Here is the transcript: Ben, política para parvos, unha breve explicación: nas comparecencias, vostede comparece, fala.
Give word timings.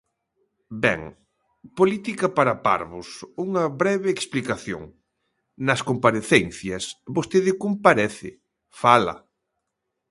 Ben, 0.83 1.01
política 1.79 2.27
para 2.37 2.59
parvos, 2.67 3.07
unha 3.45 3.63
breve 3.81 4.09
explicación: 4.17 4.83
nas 5.67 5.81
comparecencias, 5.89 6.83
vostede 7.15 7.51
comparece, 7.63 8.29
fala. 8.81 9.15